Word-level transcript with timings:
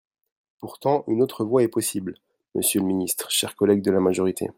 Pourtant, 0.57 1.03
une 1.05 1.21
autre 1.21 1.45
voie 1.45 1.61
est 1.61 1.67
possible, 1.67 2.15
monsieur 2.55 2.79
le 2.79 2.87
ministre, 2.87 3.29
chers 3.29 3.55
collègues 3.55 3.83
de 3.83 3.91
la 3.91 3.99
majorité. 3.99 4.49